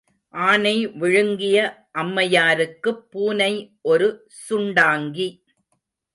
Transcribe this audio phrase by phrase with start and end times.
[0.33, 1.57] ஆனை விழுங்கிய
[1.91, 3.53] அம்மையாருக்குப் பூனை
[3.81, 4.27] ஒரு
[4.49, 5.29] சுண்டாங்கி.